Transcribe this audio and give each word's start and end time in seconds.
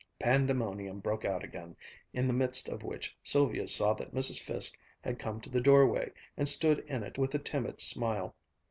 Pandemonium 0.17 0.99
broke 0.99 1.25
out 1.25 1.43
again, 1.43 1.75
in 2.11 2.25
the 2.25 2.33
midst 2.33 2.67
of 2.67 2.81
which 2.81 3.15
Sylvia 3.21 3.67
saw 3.67 3.93
that 3.93 4.15
Mrs. 4.15 4.41
Fiske 4.41 4.79
had 4.99 5.19
come 5.19 5.39
to 5.41 5.49
the 5.51 5.61
doorway 5.61 6.11
and 6.35 6.49
stood 6.49 6.79
in 6.89 7.03
it 7.03 7.19
with 7.19 7.35
a 7.35 7.37
timid 7.37 7.79
smile. 7.79 8.33